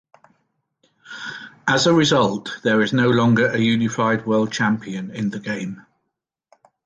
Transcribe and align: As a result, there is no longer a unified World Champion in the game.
As 1.67 1.85
a 1.85 1.93
result, 1.93 2.57
there 2.63 2.81
is 2.81 2.91
no 2.91 3.11
longer 3.11 3.49
a 3.51 3.59
unified 3.59 4.25
World 4.25 4.51
Champion 4.51 5.11
in 5.11 5.29
the 5.29 5.39
game. 5.39 5.85